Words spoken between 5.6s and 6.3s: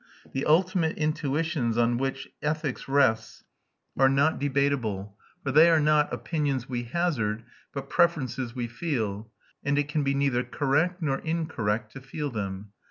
are not